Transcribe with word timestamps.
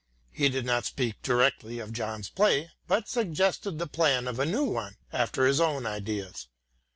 He 0.31 0.49
did 0.49 0.65
not 0.65 0.85
speak 0.85 1.21
directly 1.21 1.77
of 1.77 1.93
John's 1.93 2.27
play 2.27 2.71
but 2.87 3.07
suggested 3.07 3.77
the 3.77 3.85
plan 3.85 4.27
of 4.27 4.39
a 4.39 4.47
new 4.47 4.63
one 4.63 4.95
after 5.13 5.45
his 5.45 5.61
own 5.61 5.85
ideas. 5.85 6.47